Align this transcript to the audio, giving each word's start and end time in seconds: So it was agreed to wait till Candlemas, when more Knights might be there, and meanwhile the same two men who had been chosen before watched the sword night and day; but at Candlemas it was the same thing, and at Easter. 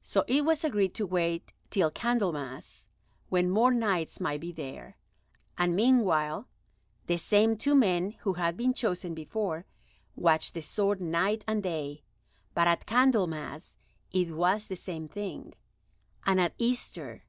So 0.00 0.24
it 0.26 0.44
was 0.44 0.64
agreed 0.64 0.92
to 0.94 1.06
wait 1.06 1.52
till 1.70 1.88
Candlemas, 1.92 2.88
when 3.28 3.48
more 3.48 3.70
Knights 3.70 4.18
might 4.18 4.40
be 4.40 4.50
there, 4.50 4.96
and 5.56 5.76
meanwhile 5.76 6.48
the 7.06 7.16
same 7.16 7.56
two 7.56 7.76
men 7.76 8.10
who 8.22 8.32
had 8.32 8.56
been 8.56 8.74
chosen 8.74 9.14
before 9.14 9.64
watched 10.16 10.54
the 10.54 10.62
sword 10.62 11.00
night 11.00 11.44
and 11.46 11.62
day; 11.62 12.02
but 12.54 12.66
at 12.66 12.86
Candlemas 12.86 13.78
it 14.10 14.32
was 14.32 14.66
the 14.66 14.74
same 14.74 15.06
thing, 15.06 15.54
and 16.26 16.40
at 16.40 16.54
Easter. 16.58 17.22